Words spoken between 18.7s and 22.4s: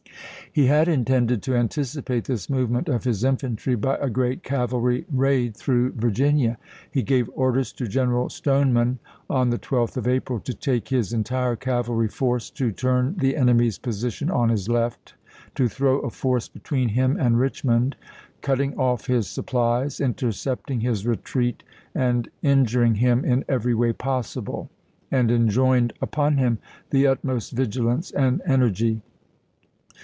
off his supplies, intercepting his retreat, and